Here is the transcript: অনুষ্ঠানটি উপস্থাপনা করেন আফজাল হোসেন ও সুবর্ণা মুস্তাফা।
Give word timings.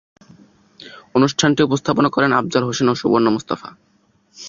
অনুষ্ঠানটি 1.15 1.61
উপস্থাপনা 1.63 2.09
করেন 2.09 2.31
আফজাল 2.33 2.63
হোসেন 2.63 2.87
ও 2.89 2.93
সুবর্ণা 2.95 3.31
মুস্তাফা। 3.35 3.69